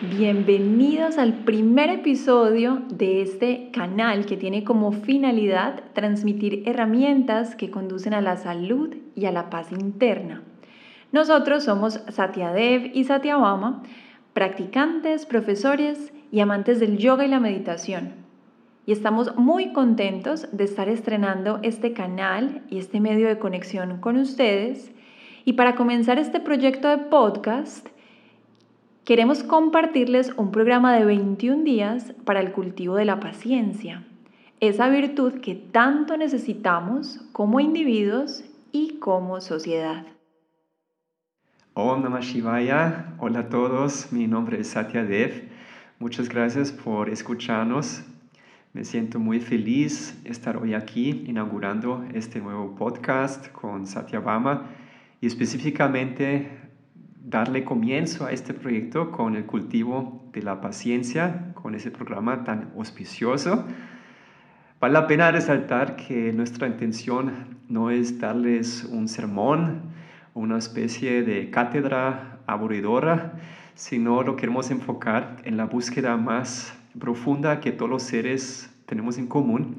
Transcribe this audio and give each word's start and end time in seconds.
Bienvenidos 0.00 1.18
al 1.18 1.38
primer 1.38 1.90
episodio 1.90 2.82
de 2.88 3.20
este 3.20 3.72
canal 3.72 4.26
que 4.26 4.36
tiene 4.36 4.62
como 4.62 4.92
finalidad 4.92 5.82
transmitir 5.92 6.62
herramientas 6.66 7.56
que 7.56 7.72
conducen 7.72 8.14
a 8.14 8.20
la 8.20 8.36
salud 8.36 8.94
y 9.16 9.24
a 9.26 9.32
la 9.32 9.50
paz 9.50 9.72
interna. 9.72 10.44
Nosotros 11.10 11.64
somos 11.64 12.00
Satya 12.10 12.52
Dev 12.52 12.92
y 12.94 13.02
Satya 13.02 13.38
Bama, 13.38 13.82
practicantes, 14.34 15.26
profesores 15.26 16.12
y 16.30 16.38
amantes 16.38 16.78
del 16.78 16.98
yoga 16.98 17.24
y 17.24 17.28
la 17.28 17.40
meditación. 17.40 18.12
Y 18.86 18.92
estamos 18.92 19.34
muy 19.34 19.72
contentos 19.72 20.46
de 20.52 20.62
estar 20.62 20.88
estrenando 20.88 21.58
este 21.64 21.92
canal 21.92 22.62
y 22.70 22.78
este 22.78 23.00
medio 23.00 23.26
de 23.26 23.40
conexión 23.40 24.00
con 24.00 24.16
ustedes. 24.16 24.92
Y 25.44 25.54
para 25.54 25.74
comenzar 25.74 26.20
este 26.20 26.38
proyecto 26.38 26.86
de 26.86 26.98
podcast, 26.98 27.88
Queremos 29.08 29.42
compartirles 29.42 30.34
un 30.36 30.52
programa 30.52 30.94
de 30.94 31.06
21 31.06 31.64
días 31.64 32.12
para 32.26 32.40
el 32.40 32.52
cultivo 32.52 32.94
de 32.94 33.06
la 33.06 33.20
paciencia, 33.20 34.04
esa 34.60 34.90
virtud 34.90 35.40
que 35.40 35.54
tanto 35.54 36.18
necesitamos 36.18 37.18
como 37.32 37.58
individuos 37.58 38.44
y 38.70 38.98
como 38.98 39.40
sociedad. 39.40 40.04
Om 41.72 42.02
Namah 42.02 42.20
Shivaya, 42.20 43.14
hola 43.18 43.38
a 43.38 43.48
todos, 43.48 44.12
mi 44.12 44.26
nombre 44.26 44.60
es 44.60 44.68
Satya 44.68 45.02
Dev, 45.02 45.48
muchas 45.98 46.28
gracias 46.28 46.70
por 46.70 47.08
escucharnos. 47.08 48.02
Me 48.74 48.84
siento 48.84 49.18
muy 49.18 49.40
feliz 49.40 50.20
estar 50.26 50.58
hoy 50.58 50.74
aquí 50.74 51.24
inaugurando 51.26 52.04
este 52.12 52.40
nuevo 52.40 52.74
podcast 52.74 53.50
con 53.52 53.86
Satya 53.86 54.20
Bama 54.20 54.68
y 55.22 55.26
específicamente 55.26 56.67
darle 57.28 57.64
comienzo 57.64 58.24
a 58.24 58.32
este 58.32 58.54
proyecto 58.54 59.10
con 59.10 59.36
el 59.36 59.44
cultivo 59.44 60.22
de 60.32 60.42
la 60.42 60.60
paciencia, 60.60 61.52
con 61.54 61.74
ese 61.74 61.90
programa 61.90 62.44
tan 62.44 62.70
auspicioso. 62.76 63.66
Vale 64.80 64.94
la 64.94 65.06
pena 65.06 65.30
resaltar 65.30 65.96
que 65.96 66.32
nuestra 66.32 66.66
intención 66.66 67.58
no 67.68 67.90
es 67.90 68.18
darles 68.18 68.84
un 68.84 69.08
sermón, 69.08 69.82
una 70.34 70.56
especie 70.56 71.22
de 71.22 71.50
cátedra 71.50 72.38
aburridora, 72.46 73.34
sino 73.74 74.22
lo 74.22 74.36
queremos 74.36 74.70
enfocar 74.70 75.36
en 75.44 75.56
la 75.56 75.66
búsqueda 75.66 76.16
más 76.16 76.74
profunda 76.98 77.60
que 77.60 77.72
todos 77.72 77.90
los 77.90 78.02
seres 78.04 78.70
tenemos 78.86 79.18
en 79.18 79.26
común, 79.26 79.76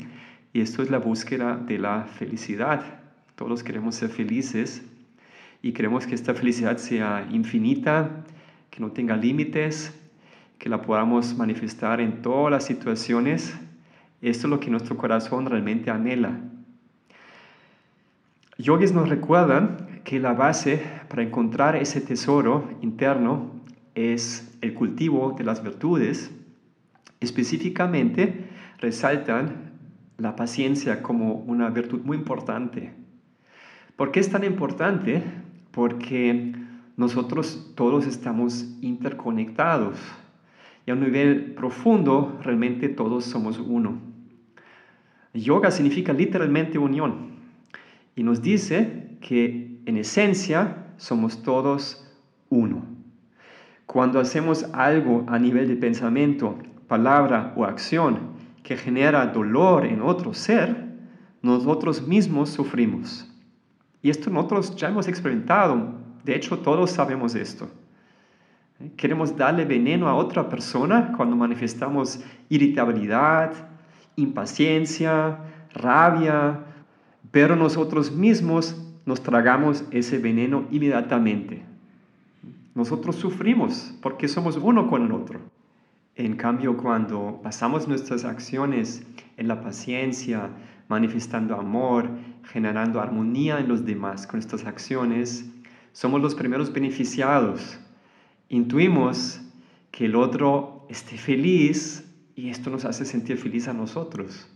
y 0.53 0.61
esto 0.61 0.83
es 0.83 0.91
la 0.91 0.99
búsqueda 0.99 1.55
de 1.55 1.79
la 1.79 2.03
felicidad. 2.03 2.83
Todos 3.35 3.63
queremos 3.63 3.95
ser 3.95 4.09
felices 4.09 4.83
y 5.61 5.73
queremos 5.73 6.05
que 6.05 6.15
esta 6.15 6.33
felicidad 6.33 6.77
sea 6.77 7.27
infinita, 7.31 8.23
que 8.69 8.79
no 8.79 8.91
tenga 8.91 9.17
límites, 9.17 9.93
que 10.57 10.69
la 10.69 10.81
podamos 10.81 11.35
manifestar 11.37 12.01
en 12.01 12.21
todas 12.21 12.51
las 12.51 12.65
situaciones. 12.65 13.57
Esto 14.21 14.47
es 14.47 14.51
lo 14.51 14.59
que 14.59 14.69
nuestro 14.69 14.97
corazón 14.97 15.45
realmente 15.45 15.89
anhela. 15.89 16.39
Yogis 18.57 18.93
nos 18.93 19.07
recuerdan 19.07 20.01
que 20.03 20.19
la 20.19 20.33
base 20.33 20.81
para 21.07 21.23
encontrar 21.23 21.75
ese 21.75 22.01
tesoro 22.01 22.69
interno 22.81 23.51
es 23.95 24.57
el 24.61 24.73
cultivo 24.73 25.35
de 25.37 25.43
las 25.43 25.63
virtudes. 25.63 26.31
Específicamente 27.19 28.49
resaltan 28.79 29.71
la 30.17 30.35
paciencia 30.35 31.01
como 31.01 31.35
una 31.35 31.69
virtud 31.69 32.01
muy 32.03 32.17
importante. 32.17 32.93
¿Por 33.95 34.11
qué 34.11 34.19
es 34.19 34.29
tan 34.29 34.43
importante? 34.43 35.23
Porque 35.71 36.53
nosotros 36.97 37.71
todos 37.75 38.05
estamos 38.05 38.65
interconectados 38.81 39.97
y 40.85 40.91
a 40.91 40.93
un 40.93 41.01
nivel 41.01 41.53
profundo 41.53 42.37
realmente 42.43 42.89
todos 42.89 43.25
somos 43.25 43.59
uno. 43.59 43.99
Yoga 45.33 45.71
significa 45.71 46.11
literalmente 46.13 46.77
unión 46.77 47.31
y 48.15 48.23
nos 48.23 48.41
dice 48.41 49.17
que 49.21 49.79
en 49.85 49.97
esencia 49.97 50.93
somos 50.97 51.43
todos 51.43 52.05
uno. 52.49 52.83
Cuando 53.85 54.19
hacemos 54.19 54.65
algo 54.73 55.25
a 55.27 55.39
nivel 55.39 55.67
de 55.67 55.75
pensamiento, 55.75 56.57
palabra 56.87 57.53
o 57.55 57.65
acción 57.65 58.33
que 58.63 58.77
genera 58.77 59.25
dolor 59.27 59.85
en 59.85 60.01
otro 60.01 60.33
ser, 60.33 60.89
nosotros 61.41 62.07
mismos 62.07 62.49
sufrimos. 62.49 63.25
Y 64.01 64.09
esto 64.09 64.29
nosotros 64.29 64.75
ya 64.75 64.89
hemos 64.89 65.07
experimentado, 65.07 65.93
de 66.23 66.35
hecho 66.35 66.59
todos 66.59 66.91
sabemos 66.91 67.35
esto. 67.35 67.69
Queremos 68.95 69.35
darle 69.35 69.65
veneno 69.65 70.07
a 70.07 70.15
otra 70.15 70.47
persona 70.47 71.13
cuando 71.17 71.35
manifestamos 71.35 72.21
irritabilidad, 72.47 73.51
impaciencia, 74.15 75.39
rabia, 75.73 76.61
pero 77.31 77.55
nosotros 77.55 78.11
mismos 78.11 78.75
nos 79.05 79.21
tragamos 79.21 79.83
ese 79.91 80.17
veneno 80.17 80.65
inmediatamente. 80.71 81.63
Nosotros 82.73 83.17
sufrimos 83.17 83.93
porque 84.01 84.29
somos 84.29 84.55
uno 84.55 84.87
con 84.87 85.05
el 85.05 85.11
otro. 85.11 85.41
En 86.15 86.35
cambio, 86.35 86.77
cuando 86.77 87.39
pasamos 87.43 87.87
nuestras 87.87 88.23
acciones 88.23 89.05
en 89.37 89.47
la 89.47 89.61
paciencia, 89.61 90.49
manifestando 90.89 91.55
amor, 91.55 92.09
generando 92.43 92.99
armonía 92.99 93.59
en 93.59 93.69
los 93.69 93.85
demás 93.85 94.27
con 94.27 94.39
estas 94.39 94.65
acciones, 94.65 95.49
somos 95.93 96.21
los 96.21 96.35
primeros 96.35 96.73
beneficiados. 96.73 97.79
Intuimos 98.49 99.39
que 99.91 100.05
el 100.05 100.15
otro 100.15 100.85
esté 100.89 101.17
feliz 101.17 102.05
y 102.35 102.49
esto 102.49 102.69
nos 102.69 102.85
hace 102.85 103.05
sentir 103.05 103.37
feliz 103.37 103.67
a 103.67 103.73
nosotros. 103.73 104.49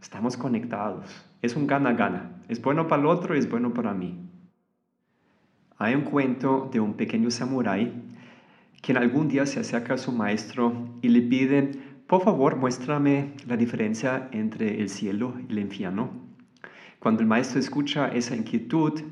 Estamos 0.00 0.36
conectados. 0.36 1.24
Es 1.42 1.56
un 1.56 1.66
gana-gana. 1.66 2.42
Es 2.48 2.62
bueno 2.62 2.88
para 2.88 3.02
el 3.02 3.08
otro 3.08 3.36
y 3.36 3.38
es 3.38 3.48
bueno 3.48 3.74
para 3.74 3.92
mí. 3.92 4.18
Hay 5.76 5.94
un 5.94 6.02
cuento 6.02 6.68
de 6.72 6.80
un 6.80 6.94
pequeño 6.94 7.30
samurái 7.30 7.92
que 8.80 8.92
en 8.92 8.98
algún 8.98 9.28
día 9.28 9.44
se 9.44 9.60
acerca 9.60 9.94
a 9.94 9.98
su 9.98 10.12
maestro 10.12 10.88
y 11.02 11.08
le 11.08 11.22
pide 11.22 11.72
por 12.08 12.22
favor, 12.22 12.56
muéstrame 12.56 13.34
la 13.46 13.58
diferencia 13.58 14.30
entre 14.32 14.80
el 14.80 14.88
cielo 14.88 15.34
y 15.46 15.52
el 15.52 15.58
infierno. 15.58 16.08
Cuando 16.98 17.20
el 17.20 17.28
maestro 17.28 17.60
escucha 17.60 18.08
esa 18.08 18.34
inquietud, 18.34 19.02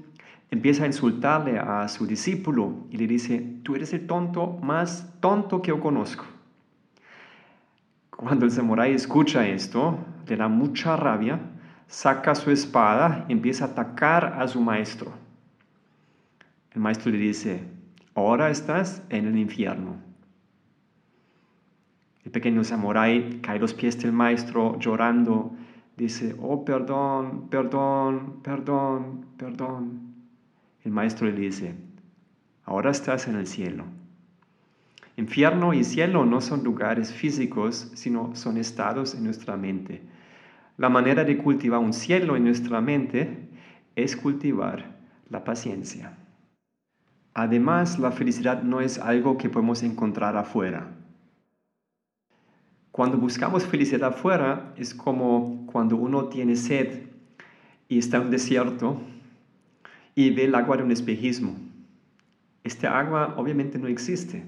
empieza 0.51 0.85
a 0.85 0.87
insultarle 0.87 1.59
a 1.59 1.87
su 1.89 2.07
discípulo 2.07 2.87
y 2.91 2.97
le 2.97 3.07
dice, 3.07 3.59
tú 3.63 3.75
eres 3.75 3.93
el 3.93 4.07
tonto 4.07 4.59
más 4.63 5.13
tonto 5.21 5.61
que 5.61 5.69
yo 5.69 5.81
conozco. 5.81 6.25
Cuando 8.09 8.47
el 8.47 8.51
samurái 8.51 8.95
escucha 8.95 9.47
esto, 9.47 9.99
le 10.27 10.37
da 10.39 10.49
mucha 10.49 10.97
rabia, 10.97 11.39
saca 11.89 12.35
su 12.35 12.51
espada 12.51 13.27
y 13.29 13.33
empieza 13.33 13.67
a 13.67 13.69
atacar 13.69 14.39
a 14.41 14.49
su 14.49 14.59
maestro. 14.63 15.13
El 16.73 16.81
maestro 16.81 17.13
le 17.13 17.19
dice, 17.19 17.63
ahora 18.15 18.49
estás 18.49 19.03
en 19.11 19.27
el 19.27 19.37
infierno. 19.37 19.97
El 22.27 22.33
pequeño 22.33 22.65
samurái 22.65 23.39
cae 23.41 23.59
a 23.59 23.61
los 23.61 23.73
pies 23.73 24.03
del 24.03 24.11
maestro 24.11 24.81
llorando. 24.81 25.53
Dice, 25.97 26.35
oh, 26.43 26.65
perdón, 26.65 27.47
perdón, 27.49 28.41
perdón, 28.43 29.27
perdón. 29.37 30.13
El 30.83 30.91
maestro 30.91 31.29
le 31.29 31.37
dice, 31.37 31.77
ahora 32.65 32.91
estás 32.91 33.29
en 33.29 33.37
el 33.37 33.47
cielo. 33.47 33.85
Infierno 35.17 35.73
y 35.73 35.85
cielo 35.85 36.27
no 36.27 36.41
son 36.41 36.65
lugares 36.65 37.13
físicos, 37.13 37.93
sino 37.95 38.35
son 38.35 38.57
estados 38.57 39.15
en 39.15 39.23
nuestra 39.23 39.57
mente. 39.57 40.03
La 40.79 40.89
manera 40.89 41.23
de 41.23 41.39
cultivar 41.39 41.79
un 41.79 41.93
cielo 41.93 42.35
en 42.35 42.43
nuestra 42.43 42.81
mente 42.81 43.51
es 43.95 44.17
cultivar 44.17 44.97
la 45.31 45.45
paciencia. 45.45 46.19
Además, 47.35 48.01
la 48.01 48.11
felicidad 48.11 48.65
no 48.65 48.81
es 48.81 48.99
algo 48.99 49.39
que 49.39 49.49
podemos 49.49 49.85
encontrar 49.85 50.37
afuera. 50.37 50.89
Cuando 52.97 53.19
buscamos 53.19 53.67
felicidad 53.67 54.09
afuera 54.09 54.73
es 54.79 54.95
como 54.95 55.67
cuando 55.67 55.97
uno 55.97 56.31
tiene 56.31 56.57
sed 56.57 57.03
y 57.91 57.99
está 57.99 58.17
en 58.17 58.23
un 58.23 58.31
desierto 58.31 59.03
y 60.15 60.31
ve 60.31 60.47
el 60.47 60.55
agua 60.55 60.79
de 60.79 60.85
un 60.85 60.91
espejismo. 60.91 61.57
Este 62.65 62.87
agua 62.87 63.35
obviamente 63.37 63.79
no 63.79 63.87
existe. 63.87 64.45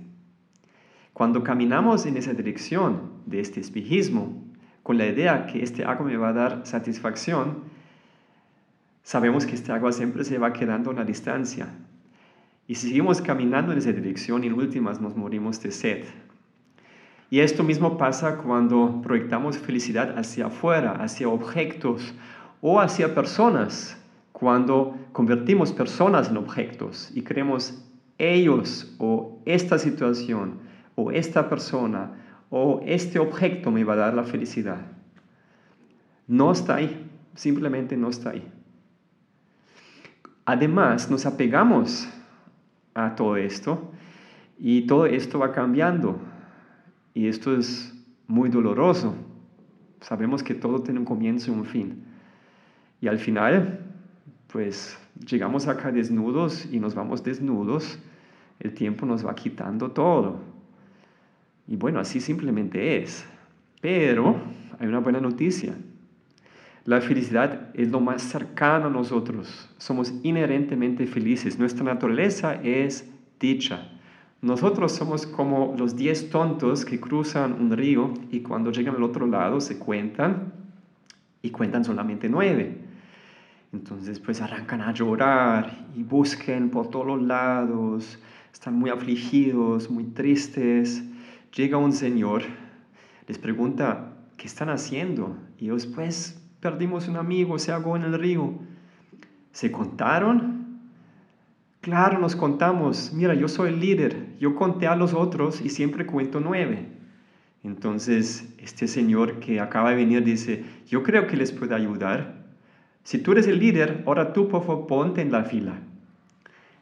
Cuando 1.12 1.44
caminamos 1.44 2.06
en 2.06 2.16
esa 2.16 2.32
dirección 2.32 3.10
de 3.26 3.40
este 3.40 3.60
espejismo, 3.60 4.42
con 4.82 4.96
la 4.96 5.04
idea 5.04 5.44
que 5.44 5.62
este 5.62 5.84
agua 5.84 6.06
me 6.06 6.16
va 6.16 6.30
a 6.30 6.32
dar 6.32 6.62
satisfacción, 6.64 7.64
sabemos 9.02 9.44
que 9.44 9.56
este 9.56 9.72
agua 9.72 9.92
siempre 9.92 10.24
se 10.24 10.38
va 10.38 10.54
quedando 10.54 10.92
a 10.92 10.94
la 10.94 11.04
distancia. 11.04 11.68
Y 12.66 12.76
si 12.76 12.88
seguimos 12.88 13.20
caminando 13.20 13.72
en 13.72 13.78
esa 13.78 13.92
dirección, 13.92 14.42
en 14.42 14.54
últimas 14.54 15.02
nos 15.02 15.14
morimos 15.14 15.62
de 15.62 15.70
sed. 15.70 16.04
Y 17.30 17.40
esto 17.40 17.62
mismo 17.62 17.98
pasa 17.98 18.38
cuando 18.38 19.02
proyectamos 19.02 19.58
felicidad 19.58 20.18
hacia 20.18 20.46
afuera, 20.46 20.92
hacia 20.92 21.28
objetos 21.28 22.14
o 22.60 22.80
hacia 22.80 23.14
personas, 23.14 23.96
cuando 24.32 24.96
convertimos 25.12 25.72
personas 25.72 26.30
en 26.30 26.36
objetos 26.36 27.10
y 27.14 27.22
creemos 27.22 27.84
ellos 28.18 28.94
o 28.98 29.42
esta 29.44 29.78
situación 29.78 30.60
o 30.94 31.10
esta 31.10 31.48
persona 31.48 32.12
o 32.50 32.80
este 32.86 33.18
objeto 33.18 33.70
me 33.70 33.84
va 33.84 33.94
a 33.94 33.96
dar 33.96 34.14
la 34.14 34.24
felicidad. 34.24 34.78
No 36.26 36.52
está 36.52 36.76
ahí, 36.76 37.10
simplemente 37.34 37.96
no 37.96 38.08
está 38.08 38.30
ahí. 38.30 38.48
Además, 40.44 41.10
nos 41.10 41.26
apegamos 41.26 42.08
a 42.94 43.14
todo 43.16 43.36
esto 43.36 43.92
y 44.58 44.86
todo 44.86 45.06
esto 45.06 45.38
va 45.38 45.52
cambiando 45.52 46.20
y 47.14 47.28
esto 47.28 47.56
es 47.56 47.94
muy 48.26 48.48
doloroso. 48.48 49.14
Sabemos 50.00 50.42
que 50.42 50.54
todo 50.54 50.82
tiene 50.82 51.00
un 51.00 51.04
comienzo 51.04 51.50
y 51.50 51.54
un 51.54 51.64
fin. 51.64 52.04
Y 53.00 53.08
al 53.08 53.18
final, 53.18 53.80
pues 54.52 54.98
llegamos 55.26 55.66
acá 55.66 55.90
desnudos 55.90 56.66
y 56.70 56.78
nos 56.80 56.94
vamos 56.94 57.22
desnudos, 57.22 57.98
el 58.60 58.74
tiempo 58.74 59.06
nos 59.06 59.26
va 59.26 59.34
quitando 59.34 59.90
todo. 59.90 60.40
Y 61.66 61.76
bueno, 61.76 62.00
así 62.00 62.20
simplemente 62.20 63.02
es. 63.02 63.26
Pero 63.80 64.40
hay 64.78 64.88
una 64.88 65.00
buena 65.00 65.20
noticia. 65.20 65.74
La 66.84 67.00
felicidad 67.02 67.68
es 67.74 67.90
lo 67.90 68.00
más 68.00 68.22
cercano 68.22 68.86
a 68.86 68.90
nosotros. 68.90 69.68
Somos 69.76 70.14
inherentemente 70.22 71.06
felices. 71.06 71.58
Nuestra 71.58 71.84
naturaleza 71.84 72.54
es 72.62 73.12
dicha. 73.38 73.90
Nosotros 74.40 74.92
somos 74.92 75.26
como 75.26 75.74
los 75.76 75.96
diez 75.96 76.30
tontos 76.30 76.84
que 76.84 77.00
cruzan 77.00 77.54
un 77.54 77.72
río 77.72 78.14
y 78.30 78.40
cuando 78.40 78.70
llegan 78.70 78.94
al 78.94 79.02
otro 79.02 79.26
lado 79.26 79.60
se 79.60 79.78
cuentan 79.78 80.52
y 81.42 81.50
cuentan 81.50 81.84
solamente 81.84 82.28
nueve. 82.28 82.78
Entonces 83.72 84.20
pues 84.20 84.40
arrancan 84.40 84.80
a 84.80 84.92
llorar 84.92 85.86
y 85.96 86.04
busquen 86.04 86.70
por 86.70 86.88
todos 86.88 87.06
los 87.06 87.22
lados, 87.22 88.20
están 88.52 88.78
muy 88.78 88.90
afligidos, 88.90 89.90
muy 89.90 90.04
tristes. 90.04 91.02
Llega 91.56 91.76
un 91.76 91.92
señor, 91.92 92.42
les 93.26 93.38
pregunta, 93.38 94.12
¿qué 94.36 94.46
están 94.46 94.70
haciendo? 94.70 95.36
Y 95.58 95.64
ellos 95.64 95.86
pues 95.86 96.40
perdimos 96.60 97.08
un 97.08 97.16
amigo, 97.16 97.58
se 97.58 97.72
ahogó 97.72 97.96
en 97.96 98.04
el 98.04 98.14
río. 98.14 98.52
¿Se 99.50 99.72
contaron? 99.72 100.57
Claro, 101.88 102.18
nos 102.18 102.36
contamos. 102.36 103.14
Mira, 103.14 103.32
yo 103.32 103.48
soy 103.48 103.70
el 103.70 103.80
líder. 103.80 104.36
Yo 104.38 104.54
conté 104.54 104.86
a 104.86 104.94
los 104.94 105.14
otros 105.14 105.62
y 105.62 105.70
siempre 105.70 106.04
cuento 106.04 106.38
nueve. 106.38 106.86
Entonces, 107.64 108.54
este 108.58 108.86
señor 108.86 109.40
que 109.40 109.58
acaba 109.58 109.88
de 109.88 109.96
venir 109.96 110.22
dice, 110.22 110.66
yo 110.86 111.02
creo 111.02 111.26
que 111.26 111.38
les 111.38 111.50
puedo 111.50 111.74
ayudar. 111.74 112.44
Si 113.04 113.16
tú 113.16 113.32
eres 113.32 113.46
el 113.46 113.58
líder, 113.58 114.02
ahora 114.04 114.34
tú, 114.34 114.48
por 114.48 114.66
favor, 114.66 114.86
ponte 114.86 115.22
en 115.22 115.32
la 115.32 115.44
fila. 115.44 115.78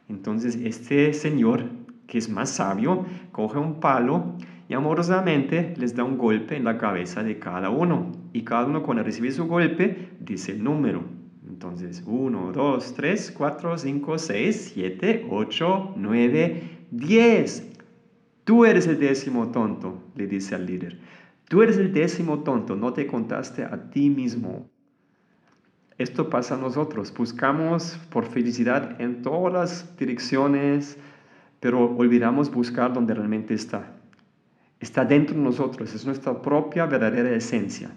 Entonces 0.09 0.57
este 0.57 1.13
señor, 1.13 1.63
que 2.05 2.17
es 2.17 2.27
más 2.27 2.49
sabio, 2.49 3.05
coge 3.31 3.59
un 3.59 3.79
palo 3.79 4.35
y 4.67 4.73
amorosamente 4.73 5.73
les 5.77 5.95
da 5.95 6.03
un 6.03 6.17
golpe 6.17 6.57
en 6.57 6.65
la 6.65 6.77
cabeza 6.77 7.23
de 7.23 7.39
cada 7.39 7.69
uno. 7.69 8.11
Y 8.33 8.41
cada 8.41 8.65
uno 8.65 8.83
cuando 8.83 9.03
recibe 9.03 9.31
su 9.31 9.47
golpe 9.47 10.09
dice 10.19 10.51
el 10.51 10.65
número. 10.65 11.16
Entonces, 11.47 12.03
1, 12.05 12.51
2, 12.51 12.93
3, 12.93 13.31
4, 13.31 13.77
5, 13.77 14.17
6, 14.17 14.71
7, 14.73 15.27
8, 15.29 15.93
9, 15.95 16.63
10. 16.91 17.71
Tú 18.43 18.65
eres 18.65 18.87
el 18.87 18.99
décimo 18.99 19.51
tonto, 19.51 20.03
le 20.15 20.27
dice 20.27 20.55
al 20.55 20.65
líder. 20.65 20.99
Tú 21.47 21.61
eres 21.61 21.77
el 21.77 21.93
décimo 21.93 22.39
tonto, 22.39 22.75
no 22.75 22.93
te 22.93 23.07
contaste 23.07 23.63
a 23.63 23.89
ti 23.89 24.09
mismo. 24.09 24.69
Esto 25.97 26.29
pasa 26.29 26.55
a 26.55 26.57
nosotros. 26.57 27.13
Buscamos 27.13 27.97
por 28.11 28.25
felicidad 28.25 28.99
en 29.01 29.21
todas 29.21 29.53
las 29.53 29.97
direcciones, 29.97 30.97
pero 31.59 31.95
olvidamos 31.95 32.51
buscar 32.51 32.93
donde 32.93 33.13
realmente 33.13 33.53
está. 33.53 33.95
Está 34.79 35.05
dentro 35.05 35.35
de 35.35 35.41
nosotros, 35.41 35.93
es 35.95 36.05
nuestra 36.05 36.39
propia 36.41 36.85
verdadera 36.85 37.31
esencia. 37.31 37.89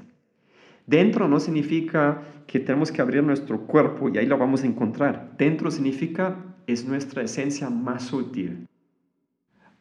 Dentro 0.91 1.29
no 1.29 1.39
significa 1.39 2.23
que 2.49 2.59
tenemos 2.59 2.91
que 2.91 3.01
abrir 3.01 3.23
nuestro 3.23 3.61
cuerpo 3.61 4.09
y 4.09 4.19
ahí 4.19 4.27
lo 4.27 4.37
vamos 4.37 4.65
a 4.65 4.67
encontrar. 4.67 5.35
Dentro 5.39 5.71
significa 5.71 6.35
es 6.67 6.85
nuestra 6.85 7.23
esencia 7.23 7.71
más 7.71 8.07
sutil. 8.07 8.67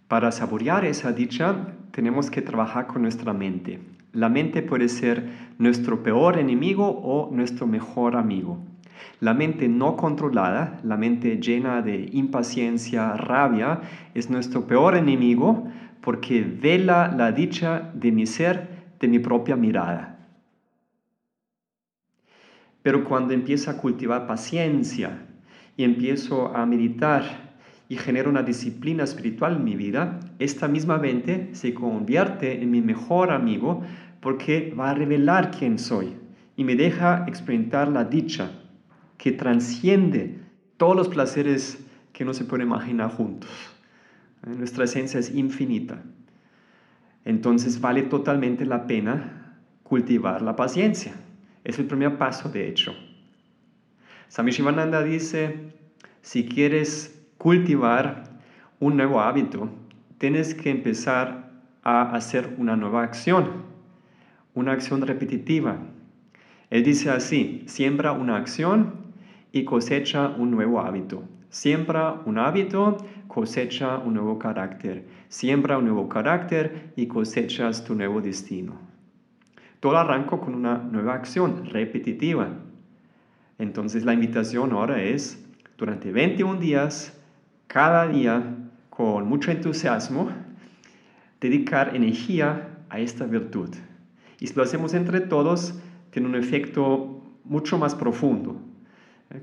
Para 0.08 0.32
saborear 0.32 0.86
esa 0.86 1.12
dicha 1.12 1.74
tenemos 1.90 2.30
que 2.30 2.44
trabajar 2.44 2.86
con 2.86 3.02
nuestra 3.02 3.34
mente. 3.34 3.80
La 4.14 4.30
mente 4.30 4.62
puede 4.62 4.88
ser 4.88 5.28
nuestro 5.58 6.04
peor 6.04 6.38
enemigo 6.38 6.88
o 6.88 7.32
nuestro 7.36 7.66
mejor 7.66 8.16
amigo. 8.16 8.60
La 9.20 9.34
mente 9.34 9.68
no 9.68 9.98
controlada, 9.98 10.80
la 10.84 10.96
mente 10.96 11.40
llena 11.42 11.82
de 11.82 12.08
impaciencia, 12.14 13.14
rabia, 13.14 13.82
es 14.14 14.30
nuestro 14.30 14.68
peor 14.68 14.96
enemigo 14.96 15.64
porque 16.02 16.44
vela 16.44 17.12
la 17.18 17.32
dicha 17.32 17.90
de 17.96 18.12
mi 18.12 18.28
ser, 18.28 18.94
de 19.00 19.08
mi 19.08 19.18
propia 19.18 19.56
mirada. 19.56 20.19
Pero 22.82 23.04
cuando 23.04 23.34
empiezo 23.34 23.72
a 23.72 23.78
cultivar 23.78 24.28
paciencia 24.28 25.26
y 25.76 25.84
empiezo 25.84 26.56
a 26.56 26.66
meditar 26.66 27.50
y 27.90 27.98
genero 27.98 28.30
una 28.30 28.44
disciplina 28.44 29.04
espiritual 29.04 29.58
en 29.58 29.64
mi 29.64 29.76
vida, 29.76 30.20
esta 30.38 30.68
misma 30.68 30.98
mente 30.98 31.50
se 31.54 31.74
convierte 31.74 32.62
en 32.62 32.72
mi 32.72 32.82
mejor 32.82 33.32
amigo 33.32 33.82
porque 34.22 34.74
va 34.78 34.92
a 34.92 34.94
revelar 34.94 35.52
quién 35.52 35.80
soy 35.80 36.14
y 36.56 36.64
me 36.64 36.76
deja 36.76 37.26
experimentar 37.28 37.88
la 37.88 38.04
dicha 38.04 38.52
que 39.18 39.32
transciende 39.32 40.40
todos 40.78 40.96
los 40.96 41.10
placeres 41.10 41.84
que 42.14 42.26
no 42.26 42.34
se 42.34 42.46
puede 42.46 42.64
imaginar 42.64 43.12
juntos. 43.12 43.50
Nuestra 44.46 44.86
esencia 44.86 45.20
es 45.20 45.34
infinita. 45.34 46.02
Entonces 47.26 47.82
vale 47.82 48.04
totalmente 48.04 48.66
la 48.66 48.88
pena 48.88 49.58
cultivar 49.84 50.42
la 50.42 50.56
paciencia. 50.56 51.14
Es 51.64 51.80
el 51.80 51.86
primer 51.86 52.18
paso, 52.18 52.50
de 52.50 52.68
hecho. 52.68 52.94
Swami 54.28 54.52
Shivananda 54.52 55.04
dice, 55.04 55.72
si 56.22 56.46
quieres 56.46 57.20
cultivar 57.38 58.24
un 58.80 58.98
nuevo 58.98 59.22
hábito, 59.22 59.70
tienes 60.18 60.54
que 60.54 60.70
empezar 60.70 61.52
a 61.84 62.14
hacer 62.14 62.56
una 62.58 62.76
nueva 62.76 63.04
acción, 63.04 63.64
una 64.54 64.74
acción 64.74 65.02
repetitiva. 65.02 65.78
Él 66.70 66.84
dice 66.84 67.10
así, 67.10 67.64
siembra 67.68 68.12
una 68.12 68.38
acción 68.38 68.94
y 69.52 69.66
cosecha 69.66 70.28
un 70.30 70.52
nuevo 70.52 70.82
hábito. 70.82 71.24
Siembra 71.50 72.22
un 72.26 72.38
hábito, 72.38 72.98
cosecha 73.28 73.98
un 73.98 74.14
nuevo 74.14 74.38
carácter. 74.38 75.08
Siembra 75.30 75.80
un 75.80 75.86
nuevo 75.86 76.08
carácter 76.08 76.94
y 76.96 77.08
cosechas 77.08 77.84
tu 77.84 77.96
nuevo 77.96 78.22
destino. 78.22 78.89
Todo 79.80 79.98
arranco 79.98 80.42
con 80.42 80.56
una 80.56 80.78
nueva 80.78 81.14
acción 81.14 81.66
repetitiva. 81.66 82.50
Entonces 83.58 84.04
la 84.04 84.14
invitación 84.14 84.74
ahora 84.74 85.02
es, 85.02 85.46
durante 85.78 86.12
21 86.12 86.60
días, 86.60 87.18
cada 87.68 88.08
día 88.08 88.58
con 88.90 89.26
mucho 89.28 89.52
entusiasmo 89.52 90.30
dedicar 91.40 91.96
energía 91.96 92.80
a 92.90 93.00
esta 93.00 93.26
virtud. 93.26 93.70
Y 94.42 94.48
si 94.48 94.56
lo 94.56 94.64
hacemos 94.64 94.94
entre 94.94 95.22
todos, 95.22 95.80
tiene 96.10 96.28
un 96.28 96.36
efecto 96.36 97.24
mucho 97.46 97.78
más 97.78 97.96
profundo. 97.96 98.60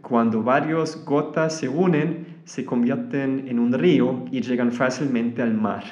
Cuando 0.02 0.42
varias 0.42 1.02
gotas 1.04 1.56
se 1.56 1.68
unen, 1.68 2.40
se 2.44 2.66
convierten 2.66 3.48
en 3.48 3.58
un 3.58 3.72
río 3.72 4.26
y 4.30 4.42
llegan 4.42 4.72
fácilmente 4.72 5.40
al 5.40 5.54
mar. 5.54 5.84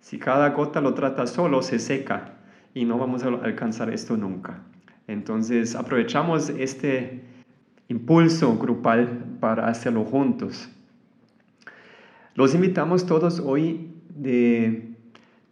Si 0.00 0.18
cada 0.18 0.50
gota 0.50 0.80
lo 0.80 0.94
trata 0.94 1.26
solo, 1.26 1.62
se 1.62 1.80
seca 1.80 2.39
y 2.74 2.84
no 2.84 2.98
vamos 2.98 3.22
a 3.24 3.28
alcanzar 3.28 3.92
esto 3.92 4.16
nunca. 4.16 4.62
Entonces 5.06 5.74
aprovechamos 5.74 6.50
este 6.50 7.22
impulso 7.88 8.56
grupal 8.56 9.36
para 9.40 9.66
hacerlo 9.66 10.04
juntos. 10.04 10.68
Los 12.34 12.54
invitamos 12.54 13.06
todos 13.06 13.40
hoy 13.40 13.90
de 14.14 14.94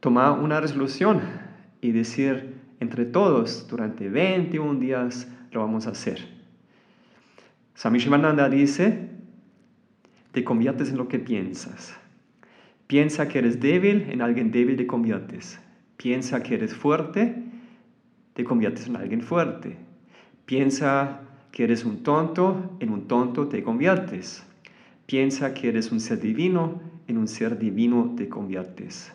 tomar 0.00 0.38
una 0.38 0.60
resolución 0.60 1.20
y 1.80 1.90
decir 1.90 2.54
entre 2.80 3.04
todos 3.04 3.66
durante 3.68 4.08
21 4.08 4.78
días 4.78 5.28
lo 5.50 5.60
vamos 5.60 5.86
a 5.86 5.90
hacer. 5.90 6.24
Swami 7.74 7.98
Shivananda 7.98 8.48
dice, 8.48 9.08
te 10.32 10.44
conviertes 10.44 10.90
en 10.90 10.96
lo 10.96 11.08
que 11.08 11.18
piensas. 11.18 11.96
Piensa 12.86 13.28
que 13.28 13.38
eres 13.40 13.60
débil, 13.60 14.06
en 14.10 14.22
alguien 14.22 14.50
débil 14.50 14.76
te 14.76 14.86
conviertes. 14.86 15.60
Piensa 15.98 16.44
que 16.44 16.54
eres 16.54 16.76
fuerte, 16.76 17.34
te 18.32 18.44
conviertes 18.44 18.86
en 18.86 18.94
alguien 18.94 19.20
fuerte. 19.20 19.76
Piensa 20.46 21.22
que 21.50 21.64
eres 21.64 21.84
un 21.84 22.04
tonto, 22.04 22.76
en 22.78 22.90
un 22.90 23.08
tonto 23.08 23.48
te 23.48 23.64
conviertes. 23.64 24.46
Piensa 25.06 25.54
que 25.54 25.70
eres 25.70 25.90
un 25.90 25.98
ser 25.98 26.20
divino, 26.20 26.80
en 27.08 27.18
un 27.18 27.26
ser 27.26 27.58
divino 27.58 28.14
te 28.16 28.28
conviertes. 28.28 29.12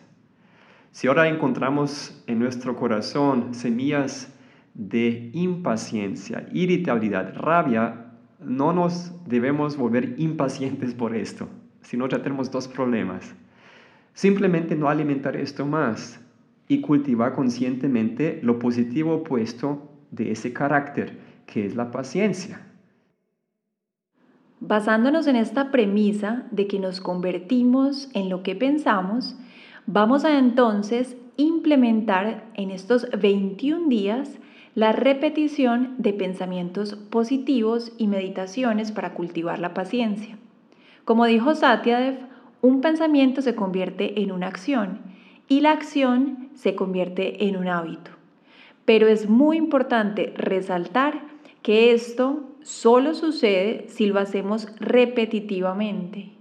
Si 0.92 1.06
ahora 1.06 1.26
encontramos 1.26 2.22
en 2.26 2.38
nuestro 2.38 2.76
corazón 2.76 3.54
semillas 3.54 4.30
de 4.74 5.30
impaciencia, 5.32 6.46
irritabilidad, 6.52 7.34
rabia, 7.34 8.12
no 8.40 8.74
nos 8.74 9.10
debemos 9.26 9.78
volver 9.78 10.16
impacientes 10.18 10.92
por 10.92 11.16
esto, 11.16 11.48
sino 11.80 12.06
ya 12.08 12.20
tenemos 12.20 12.50
dos 12.50 12.68
problemas. 12.68 13.34
Simplemente 14.12 14.76
no 14.76 14.90
alimentar 14.90 15.34
esto 15.34 15.64
más 15.64 16.20
y 16.68 16.80
cultivar 16.80 17.34
conscientemente 17.34 18.40
lo 18.42 18.58
positivo 18.58 19.16
opuesto 19.16 19.90
de 20.10 20.32
ese 20.32 20.52
carácter, 20.52 21.18
que 21.46 21.66
es 21.66 21.76
la 21.76 21.90
paciencia. 21.90 22.60
Basándonos 24.60 25.26
en 25.26 25.36
esta 25.36 25.70
premisa 25.70 26.46
de 26.50 26.66
que 26.66 26.78
nos 26.78 27.00
convertimos 27.00 28.08
en 28.14 28.30
lo 28.30 28.42
que 28.42 28.54
pensamos, 28.54 29.36
vamos 29.86 30.24
a 30.24 30.38
entonces 30.38 31.16
implementar 31.36 32.44
en 32.54 32.70
estos 32.70 33.08
21 33.10 33.88
días 33.88 34.38
la 34.74 34.92
repetición 34.92 35.94
de 35.98 36.12
pensamientos 36.12 36.94
positivos 36.94 37.92
y 37.98 38.06
meditaciones 38.06 38.90
para 38.90 39.14
cultivar 39.14 39.58
la 39.58 39.74
paciencia. 39.74 40.38
Como 41.04 41.26
dijo 41.26 41.54
Satyadev, 41.54 42.18
un 42.62 42.80
pensamiento 42.80 43.42
se 43.42 43.54
convierte 43.54 44.22
en 44.22 44.32
una 44.32 44.46
acción 44.46 45.13
y 45.48 45.60
la 45.60 45.72
acción 45.72 46.50
se 46.54 46.74
convierte 46.74 47.46
en 47.46 47.56
un 47.56 47.68
hábito. 47.68 48.10
Pero 48.84 49.06
es 49.06 49.28
muy 49.28 49.56
importante 49.56 50.32
resaltar 50.36 51.22
que 51.62 51.92
esto 51.92 52.44
solo 52.62 53.14
sucede 53.14 53.86
si 53.88 54.06
lo 54.06 54.18
hacemos 54.18 54.68
repetitivamente 54.78 56.32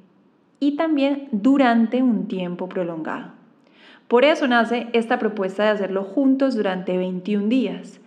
y 0.60 0.76
también 0.76 1.28
durante 1.32 2.02
un 2.02 2.28
tiempo 2.28 2.70
prolongado. 2.70 3.32
Por 4.08 4.26
eso 4.26 4.48
nace 4.48 4.88
esta 4.94 5.20
propuesta 5.20 5.64
de 5.64 5.70
hacerlo 5.70 6.04
juntos 6.04 6.56
durante 6.56 6.98
21 6.98 7.48
días, 7.48 8.00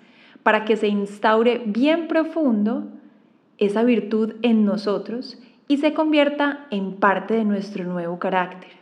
para 0.42 0.64
que 0.64 0.76
se 0.76 0.88
instaure 0.88 1.62
bien 1.66 2.06
profundo 2.06 2.86
esa 3.58 3.82
virtud 3.82 4.34
en 4.42 4.64
nosotros 4.64 5.38
y 5.68 5.78
se 5.78 5.92
convierta 5.92 6.66
en 6.70 6.96
parte 6.96 7.34
de 7.34 7.44
nuestro 7.44 7.84
nuevo 7.84 8.18
carácter. 8.18 8.75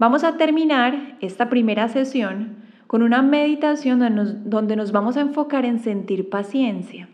Vamos 0.00 0.24
a 0.24 0.38
terminar 0.38 1.18
esta 1.20 1.50
primera 1.50 1.86
sesión 1.88 2.56
con 2.86 3.02
una 3.02 3.20
meditación 3.20 3.98
donde 4.46 4.74
nos, 4.74 4.92
vamos 4.92 5.18
a 5.18 5.20
enfocar 5.20 5.66
en 5.66 5.78
sentir 5.78 6.30
paciencia. 6.30 7.10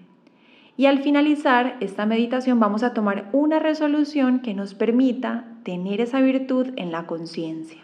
Y 0.76 0.87
al 0.87 1.00
finalizar 1.00 1.78
esta 1.81 2.07
meditación 2.07 2.61
vamos 2.61 2.85
a 2.85 2.95
tomar 2.95 3.28
una 3.33 3.59
resolución 3.59 4.38
que 4.38 4.55
nos 4.55 4.75
permita 4.75 5.49
tener 5.64 6.00
esa 6.00 6.21
virtud 6.21 6.69
en 6.76 6.93
la 6.93 7.09
conciencia. 7.09 7.81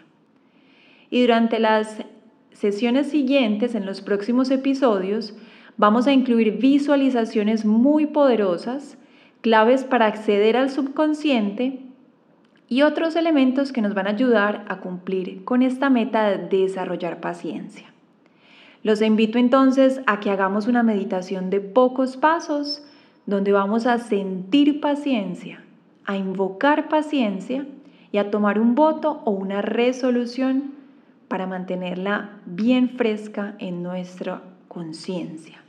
Y 1.09 1.19
durante 1.19 1.59
las 1.59 2.05
sesiones 2.53 3.07
siguientes, 3.07 3.75
en 3.75 3.85
los 3.85 3.99
próximos 3.99 4.51
episodios, 4.51 5.35
vamos 5.75 6.07
a 6.07 6.13
incluir 6.13 6.59
visualizaciones 6.59 7.65
muy 7.65 8.05
poderosas, 8.05 8.97
claves 9.41 9.83
para 9.83 10.05
acceder 10.05 10.55
al 10.55 10.69
subconsciente 10.69 11.92
y 12.73 12.81
otros 12.81 13.15
elementos 13.15 13.71
que 13.71 13.83
nos 13.83 13.93
van 13.93 14.07
a 14.07 14.09
ayudar 14.09 14.65
a 14.67 14.79
cumplir 14.79 15.43
con 15.43 15.61
esta 15.61 15.91
meta 15.91 16.31
de 16.31 16.57
desarrollar 16.57 17.19
paciencia. 17.19 17.85
Los 18.81 18.99
invito 19.03 19.37
entonces 19.37 20.01
a 20.07 20.19
que 20.19 20.31
hagamos 20.31 20.65
una 20.65 20.81
meditación 20.81 21.51
de 21.51 21.61
pocos 21.61 22.17
pasos 22.17 22.83
donde 23.27 23.51
vamos 23.51 23.85
a 23.85 23.99
sentir 23.99 24.81
paciencia, 24.81 25.63
a 26.05 26.17
invocar 26.17 26.89
paciencia 26.89 27.67
y 28.11 28.17
a 28.17 28.31
tomar 28.31 28.57
un 28.57 28.73
voto 28.73 29.21
o 29.23 29.29
una 29.29 29.61
resolución 29.61 30.71
para 31.27 31.45
mantenerla 31.45 32.39
bien 32.47 32.89
fresca 32.89 33.53
en 33.59 33.83
nuestra 33.83 34.41
conciencia. 34.67 35.61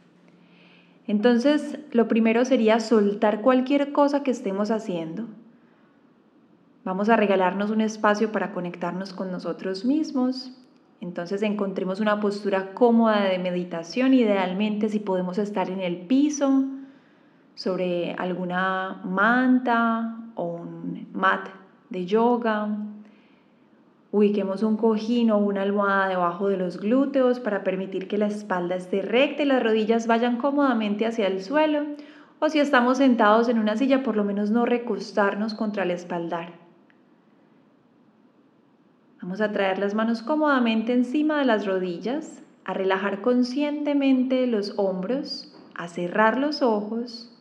Entonces, 1.06 1.78
lo 1.92 2.08
primero 2.08 2.46
sería 2.46 2.80
soltar 2.80 3.42
cualquier 3.42 3.92
cosa 3.92 4.22
que 4.22 4.30
estemos 4.30 4.70
haciendo, 4.70 5.28
Vamos 6.84 7.08
a 7.08 7.16
regalarnos 7.16 7.70
un 7.70 7.80
espacio 7.80 8.30
para 8.30 8.52
conectarnos 8.52 9.14
con 9.14 9.32
nosotros 9.32 9.86
mismos. 9.86 10.52
Entonces 11.00 11.40
encontremos 11.40 11.98
una 11.98 12.20
postura 12.20 12.74
cómoda 12.74 13.22
de 13.22 13.38
meditación, 13.38 14.12
idealmente 14.12 14.90
si 14.90 14.98
podemos 14.98 15.38
estar 15.38 15.70
en 15.70 15.80
el 15.80 16.06
piso, 16.06 16.64
sobre 17.54 18.12
alguna 18.18 19.00
manta 19.02 20.14
o 20.34 20.44
un 20.44 21.08
mat 21.14 21.48
de 21.88 22.04
yoga. 22.04 22.68
Ubiquemos 24.12 24.62
un 24.62 24.76
cojín 24.76 25.30
o 25.30 25.38
una 25.38 25.62
almohada 25.62 26.08
debajo 26.08 26.48
de 26.48 26.58
los 26.58 26.78
glúteos 26.78 27.40
para 27.40 27.64
permitir 27.64 28.08
que 28.08 28.18
la 28.18 28.26
espalda 28.26 28.76
esté 28.76 29.00
recta 29.00 29.42
y 29.42 29.46
las 29.46 29.62
rodillas 29.62 30.06
vayan 30.06 30.36
cómodamente 30.36 31.06
hacia 31.06 31.28
el 31.28 31.42
suelo. 31.42 31.80
O 32.40 32.50
si 32.50 32.58
estamos 32.58 32.98
sentados 32.98 33.48
en 33.48 33.58
una 33.58 33.74
silla, 33.78 34.02
por 34.02 34.16
lo 34.16 34.24
menos 34.24 34.50
no 34.50 34.66
recostarnos 34.66 35.54
contra 35.54 35.84
el 35.84 35.90
espaldar. 35.90 36.63
Vamos 39.24 39.40
a 39.40 39.52
traer 39.52 39.78
las 39.78 39.94
manos 39.94 40.20
cómodamente 40.20 40.92
encima 40.92 41.38
de 41.38 41.46
las 41.46 41.64
rodillas, 41.64 42.42
a 42.66 42.74
relajar 42.74 43.22
conscientemente 43.22 44.46
los 44.46 44.74
hombros, 44.76 45.50
a 45.74 45.88
cerrar 45.88 46.36
los 46.36 46.60
ojos, 46.60 47.34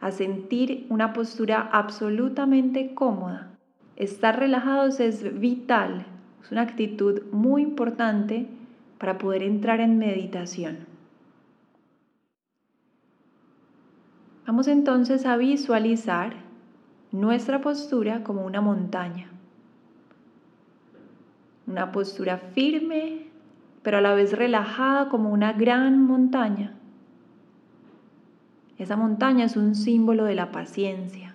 a 0.00 0.10
sentir 0.12 0.86
una 0.88 1.12
postura 1.12 1.60
absolutamente 1.60 2.94
cómoda. 2.94 3.50
Estar 3.96 4.38
relajados 4.38 4.98
es 4.98 5.38
vital, 5.38 6.06
es 6.42 6.52
una 6.52 6.62
actitud 6.62 7.20
muy 7.32 7.60
importante 7.60 8.48
para 8.96 9.18
poder 9.18 9.42
entrar 9.42 9.80
en 9.80 9.98
meditación. 9.98 10.86
Vamos 14.46 14.68
entonces 14.68 15.26
a 15.26 15.36
visualizar 15.36 16.32
nuestra 17.12 17.60
postura 17.60 18.24
como 18.24 18.46
una 18.46 18.62
montaña 18.62 19.32
una 21.68 21.92
postura 21.92 22.38
firme, 22.38 23.26
pero 23.82 23.98
a 23.98 24.00
la 24.00 24.14
vez 24.14 24.32
relajada 24.32 25.08
como 25.10 25.30
una 25.30 25.52
gran 25.52 26.02
montaña. 26.02 26.74
Esa 28.78 28.96
montaña 28.96 29.44
es 29.44 29.56
un 29.56 29.74
símbolo 29.74 30.24
de 30.24 30.34
la 30.34 30.50
paciencia. 30.50 31.34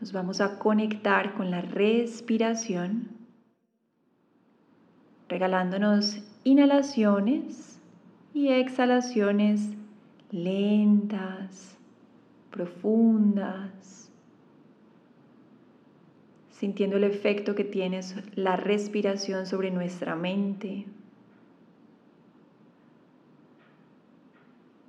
Nos 0.00 0.12
vamos 0.12 0.40
a 0.40 0.58
conectar 0.58 1.34
con 1.34 1.50
la 1.50 1.62
respiración, 1.62 3.08
regalándonos 5.28 6.22
inhalaciones 6.44 7.80
y 8.34 8.48
exhalaciones 8.48 9.70
lentas, 10.30 11.78
profundas 12.50 14.07
sintiendo 16.58 16.96
el 16.96 17.04
efecto 17.04 17.54
que 17.54 17.62
tiene 17.62 18.00
la 18.34 18.56
respiración 18.56 19.46
sobre 19.46 19.70
nuestra 19.70 20.16
mente. 20.16 20.86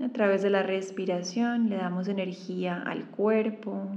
A 0.03 0.09
través 0.09 0.41
de 0.41 0.49
la 0.49 0.63
respiración 0.63 1.69
le 1.69 1.75
damos 1.75 2.07
energía 2.07 2.81
al 2.81 3.05
cuerpo, 3.05 3.87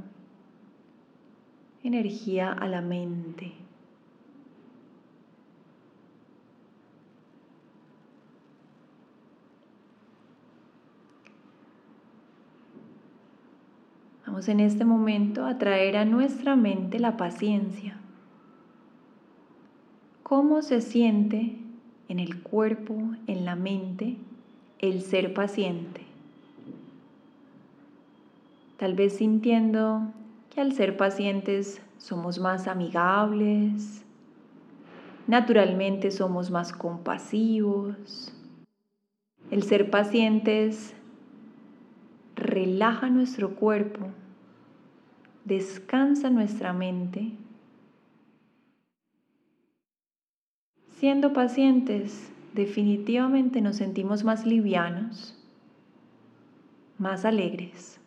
energía 1.82 2.52
a 2.52 2.68
la 2.68 2.82
mente. 2.82 3.52
Vamos 14.32 14.48
en 14.48 14.60
este 14.60 14.86
momento 14.86 15.44
a 15.44 15.58
traer 15.58 15.98
a 15.98 16.06
nuestra 16.06 16.56
mente 16.56 16.98
la 16.98 17.18
paciencia. 17.18 17.98
¿Cómo 20.22 20.62
se 20.62 20.80
siente 20.80 21.58
en 22.08 22.18
el 22.18 22.42
cuerpo, 22.42 22.96
en 23.26 23.44
la 23.44 23.56
mente, 23.56 24.16
el 24.78 25.02
ser 25.02 25.34
paciente? 25.34 26.00
Tal 28.78 28.94
vez 28.94 29.18
sintiendo 29.18 30.00
que 30.48 30.62
al 30.62 30.72
ser 30.72 30.96
pacientes 30.96 31.82
somos 31.98 32.38
más 32.38 32.68
amigables, 32.68 34.02
naturalmente 35.26 36.10
somos 36.10 36.50
más 36.50 36.72
compasivos. 36.72 38.32
El 39.50 39.62
ser 39.62 39.90
pacientes 39.90 40.94
relaja 42.34 43.10
nuestro 43.10 43.56
cuerpo 43.56 44.08
descansa 45.44 46.30
nuestra 46.30 46.72
mente 46.72 47.32
siendo 51.02 51.32
pacientes, 51.32 52.30
definitivamente 52.54 53.60
nos 53.60 53.74
sentimos 53.74 54.22
más 54.22 54.46
livianos, 54.46 55.36
más 56.96 57.24
alegres. 57.24 57.98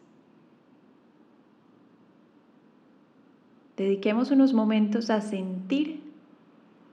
Dediquemos 3.75 4.31
unos 4.31 4.53
momentos 4.53 5.09
a 5.09 5.19
sentir 5.19 6.03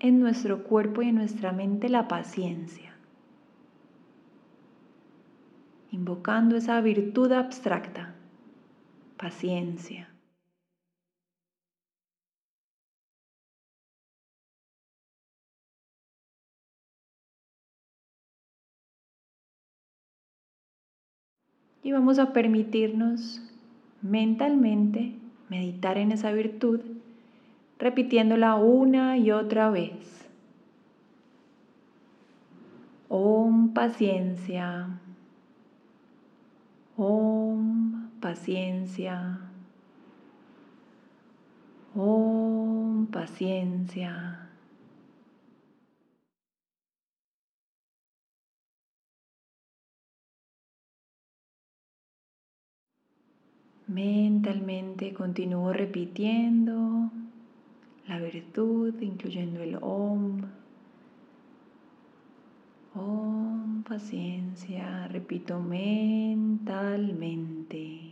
en 0.00 0.18
nuestro 0.18 0.64
cuerpo 0.64 1.02
y 1.02 1.10
en 1.10 1.14
nuestra 1.14 1.52
mente 1.52 1.88
la 1.88 2.08
paciencia, 2.08 2.96
invocando 5.92 6.56
esa 6.56 6.80
virtud 6.80 7.30
abstracta, 7.30 8.16
paciencia. 9.16 10.11
Y 21.82 21.92
vamos 21.92 22.18
a 22.18 22.32
permitirnos 22.32 23.42
mentalmente 24.02 25.14
meditar 25.48 25.98
en 25.98 26.12
esa 26.12 26.32
virtud, 26.32 26.80
repitiéndola 27.78 28.54
una 28.54 29.18
y 29.18 29.30
otra 29.30 29.70
vez. 29.70 30.28
Om 33.08 33.74
paciencia. 33.74 35.00
Om 36.96 38.10
paciencia. 38.20 39.40
Om 41.94 43.06
paciencia. 43.06 44.51
Mentalmente 53.92 55.12
continúo 55.12 55.74
repitiendo 55.74 57.10
la 58.08 58.18
virtud, 58.18 58.94
incluyendo 59.02 59.62
el 59.62 59.76
Om. 59.82 60.40
Om, 62.94 63.82
paciencia, 63.82 65.06
repito 65.08 65.60
mentalmente. 65.60 68.11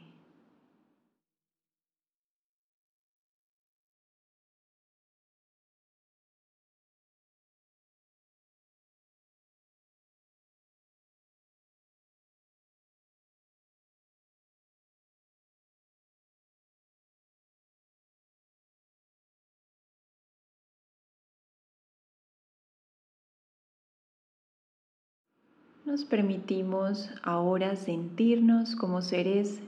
Nos 25.91 26.05
permitimos 26.05 27.11
ahora 27.21 27.75
sentirnos 27.75 28.77
como 28.77 29.03
seres 29.03 29.61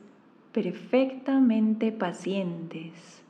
perfectamente 0.53 1.91
pacientes, 1.91 3.25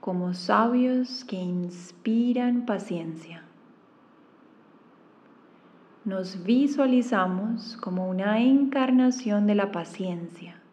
como 0.00 0.34
sabios 0.34 1.22
que 1.22 1.36
inspiran 1.36 2.66
paciencia. 2.66 3.44
Nos 6.04 6.42
visualizamos 6.42 7.76
como 7.76 8.08
una 8.08 8.40
encarnación 8.40 9.46
de 9.46 9.54
la 9.54 9.70
paciencia 9.70 10.63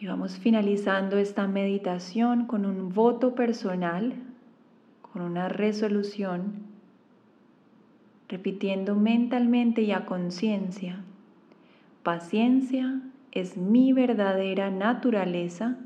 Y 0.00 0.06
vamos 0.06 0.38
finalizando 0.38 1.18
esta 1.18 1.46
meditación 1.46 2.46
con 2.46 2.64
un 2.64 2.88
voto 2.88 3.34
personal, 3.34 4.14
con 5.02 5.20
una 5.20 5.50
resolución, 5.50 6.54
repitiendo 8.26 8.94
mentalmente 8.96 9.82
y 9.82 9.92
a 9.92 10.06
conciencia, 10.06 11.04
paciencia 12.02 13.02
es 13.32 13.58
mi 13.58 13.92
verdadera 13.92 14.70
naturaleza, 14.70 15.76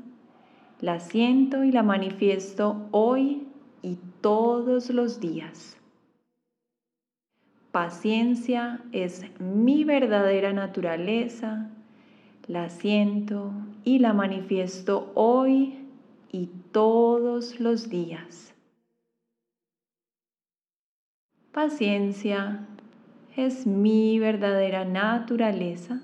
la 0.79 1.01
siento 1.01 1.65
y 1.65 1.73
la 1.73 1.83
manifiesto 1.83 2.87
hoy 2.91 3.45
y 3.81 3.97
todos 4.21 4.91
los 4.91 5.19
días. 5.19 5.75
Paciencia 7.73 8.79
es 8.93 9.25
mi 9.41 9.83
verdadera 9.83 10.53
naturaleza, 10.53 11.69
la 12.47 12.69
siento 12.69 13.51
y 13.85 13.99
la 13.99 14.13
manifiesto 14.13 15.11
hoy 15.13 15.75
y 16.31 16.47
todos 16.71 17.59
los 17.59 17.87
días. 17.87 18.53
Paciencia 21.53 22.67
es 23.37 23.65
mi 23.67 24.19
verdadera 24.19 24.83
naturaleza. 24.83 26.01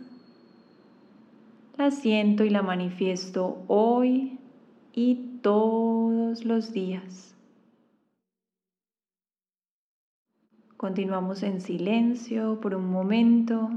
La 1.77 1.89
siento 1.91 2.45
y 2.45 2.51
la 2.51 2.61
manifiesto 2.61 3.63
hoy 3.67 4.37
y 4.93 5.39
todos 5.41 6.45
los 6.45 6.71
días. 6.71 7.35
Continuamos 10.77 11.41
en 11.43 11.61
silencio 11.61 12.59
por 12.61 12.75
un 12.75 12.89
momento 12.91 13.71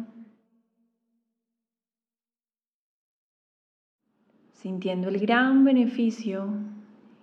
sintiendo 4.64 5.11
el 5.11 5.18
gran 5.18 5.62
beneficio 5.62 6.48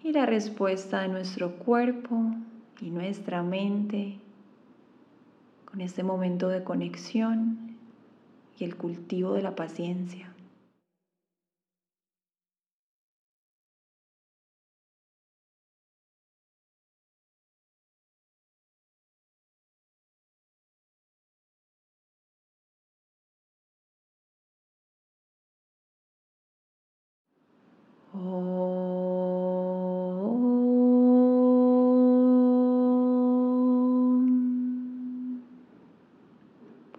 y 0.04 0.12
la 0.12 0.28
respuesta 0.28 1.02
de 1.02 1.08
nuestro 1.08 1.54
cuerpo 1.54 2.36
y 2.80 2.92
nuestra 2.92 3.42
mente 3.42 4.20
con 5.66 5.82
este 5.82 6.04
momento 6.04 6.50
de 6.50 6.64
conexión 6.64 7.78
y 8.60 8.64
el 8.64 8.76
cultivo 8.76 9.34
de 9.34 9.42
la 9.42 9.56
paciencia. 9.56 10.31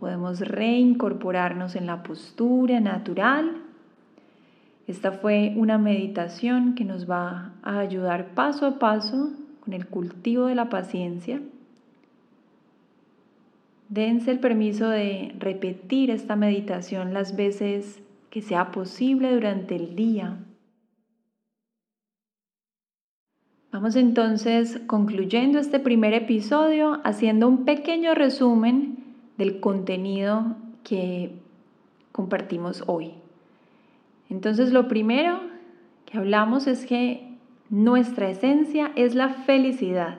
Podemos 0.00 0.40
reincorporarnos 0.40 1.76
en 1.76 1.86
la 1.86 2.02
postura 2.02 2.80
natural. 2.80 3.58
Esta 4.86 5.12
fue 5.12 5.52
una 5.56 5.76
meditación 5.76 6.74
que 6.74 6.86
nos 6.86 7.10
va 7.10 7.52
a 7.62 7.78
ayudar 7.78 8.34
paso 8.34 8.64
a 8.64 8.78
paso 8.78 9.32
con 9.60 9.74
el 9.74 9.86
cultivo 9.86 10.46
de 10.46 10.54
la 10.54 10.70
paciencia. 10.70 11.42
Dense 13.90 14.30
el 14.30 14.40
permiso 14.40 14.88
de 14.88 15.34
repetir 15.38 16.10
esta 16.10 16.36
meditación 16.36 17.12
las 17.12 17.36
veces 17.36 18.02
que 18.30 18.40
sea 18.40 18.72
posible 18.72 19.34
durante 19.34 19.76
el 19.76 19.94
día 19.94 20.38
Vamos 23.72 23.96
entonces 23.96 24.82
concluyendo 24.86 25.58
este 25.58 25.80
primer 25.80 26.12
episodio 26.12 27.00
haciendo 27.04 27.48
un 27.48 27.64
pequeño 27.64 28.14
resumen 28.14 28.98
del 29.38 29.60
contenido 29.60 30.56
que 30.84 31.32
compartimos 32.12 32.84
hoy. 32.86 33.12
Entonces 34.28 34.74
lo 34.74 34.88
primero 34.88 35.40
que 36.04 36.18
hablamos 36.18 36.66
es 36.66 36.84
que 36.84 37.38
nuestra 37.70 38.28
esencia 38.28 38.92
es 38.94 39.14
la 39.14 39.30
felicidad. 39.30 40.18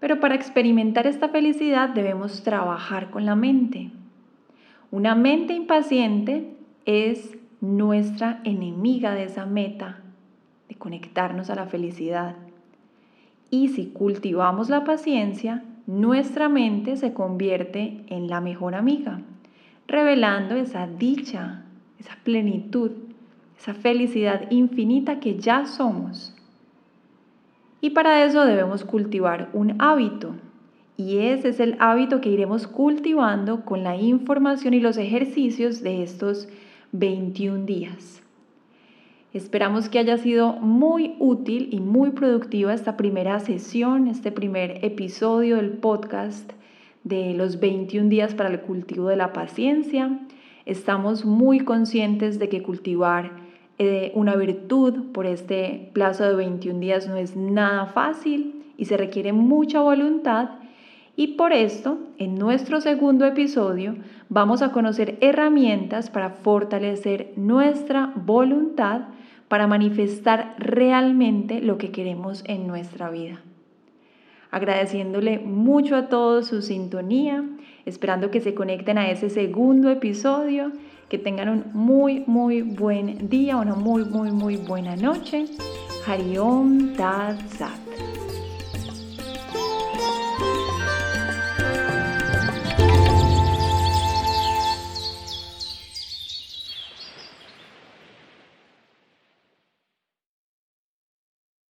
Pero 0.00 0.18
para 0.18 0.34
experimentar 0.34 1.06
esta 1.06 1.28
felicidad 1.28 1.90
debemos 1.90 2.42
trabajar 2.42 3.10
con 3.10 3.24
la 3.24 3.36
mente. 3.36 3.92
Una 4.90 5.14
mente 5.14 5.54
impaciente 5.54 6.56
es 6.86 7.38
nuestra 7.60 8.40
enemiga 8.42 9.14
de 9.14 9.24
esa 9.24 9.46
meta, 9.46 10.03
conectarnos 10.84 11.48
a 11.48 11.54
la 11.54 11.64
felicidad. 11.64 12.36
Y 13.48 13.68
si 13.68 13.86
cultivamos 13.86 14.68
la 14.68 14.84
paciencia, 14.84 15.64
nuestra 15.86 16.50
mente 16.50 16.98
se 16.98 17.14
convierte 17.14 18.04
en 18.08 18.28
la 18.28 18.42
mejor 18.42 18.74
amiga, 18.74 19.22
revelando 19.88 20.56
esa 20.56 20.86
dicha, 20.86 21.62
esa 21.98 22.18
plenitud, 22.22 22.90
esa 23.58 23.72
felicidad 23.72 24.50
infinita 24.50 25.20
que 25.20 25.38
ya 25.38 25.64
somos. 25.64 26.36
Y 27.80 27.90
para 27.90 28.22
eso 28.26 28.44
debemos 28.44 28.84
cultivar 28.84 29.48
un 29.54 29.80
hábito. 29.80 30.34
Y 30.98 31.16
ese 31.16 31.48
es 31.48 31.60
el 31.60 31.76
hábito 31.80 32.20
que 32.20 32.28
iremos 32.28 32.66
cultivando 32.66 33.64
con 33.64 33.84
la 33.84 33.96
información 33.96 34.74
y 34.74 34.80
los 34.80 34.98
ejercicios 34.98 35.82
de 35.82 36.02
estos 36.02 36.46
21 36.92 37.64
días. 37.64 38.23
Esperamos 39.34 39.88
que 39.88 39.98
haya 39.98 40.16
sido 40.16 40.52
muy 40.52 41.16
útil 41.18 41.70
y 41.72 41.80
muy 41.80 42.10
productiva 42.10 42.72
esta 42.72 42.96
primera 42.96 43.40
sesión, 43.40 44.06
este 44.06 44.30
primer 44.30 44.84
episodio 44.84 45.56
del 45.56 45.70
podcast 45.70 46.52
de 47.02 47.34
los 47.34 47.58
21 47.58 48.08
días 48.10 48.32
para 48.32 48.48
el 48.48 48.60
cultivo 48.60 49.08
de 49.08 49.16
la 49.16 49.32
paciencia. 49.32 50.20
Estamos 50.66 51.24
muy 51.24 51.58
conscientes 51.58 52.38
de 52.38 52.48
que 52.48 52.62
cultivar 52.62 53.32
eh, 53.78 54.12
una 54.14 54.36
virtud 54.36 55.10
por 55.10 55.26
este 55.26 55.90
plazo 55.94 56.22
de 56.22 56.36
21 56.36 56.78
días 56.78 57.08
no 57.08 57.16
es 57.16 57.34
nada 57.34 57.86
fácil 57.86 58.62
y 58.78 58.84
se 58.84 58.96
requiere 58.96 59.32
mucha 59.32 59.80
voluntad. 59.80 60.50
Y 61.16 61.28
por 61.36 61.52
esto, 61.52 61.98
en 62.18 62.34
nuestro 62.34 62.80
segundo 62.80 63.24
episodio, 63.24 63.96
vamos 64.28 64.62
a 64.62 64.72
conocer 64.72 65.16
herramientas 65.20 66.10
para 66.10 66.30
fortalecer 66.30 67.32
nuestra 67.36 68.12
voluntad 68.16 69.02
para 69.48 69.66
manifestar 69.66 70.56
realmente 70.58 71.60
lo 71.60 71.78
que 71.78 71.92
queremos 71.92 72.42
en 72.46 72.66
nuestra 72.66 73.10
vida. 73.10 73.40
Agradeciéndole 74.50 75.38
mucho 75.38 75.96
a 75.96 76.08
todos 76.08 76.46
su 76.46 76.62
sintonía, 76.62 77.44
esperando 77.84 78.30
que 78.30 78.40
se 78.40 78.54
conecten 78.54 78.98
a 78.98 79.10
ese 79.10 79.30
segundo 79.30 79.90
episodio, 79.90 80.72
que 81.08 81.18
tengan 81.18 81.48
un 81.48 81.64
muy, 81.74 82.24
muy 82.26 82.62
buen 82.62 83.28
día, 83.28 83.56
una 83.56 83.74
muy, 83.74 84.04
muy, 84.04 84.32
muy 84.32 84.56
buena 84.56 84.96
noche. 84.96 85.44
Hariom 86.06 86.94
Tat. 86.94 87.38